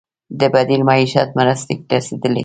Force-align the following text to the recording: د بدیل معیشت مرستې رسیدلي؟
د 0.39 0.41
بدیل 0.53 0.81
معیشت 0.89 1.29
مرستې 1.37 1.73
رسیدلي؟ 1.97 2.39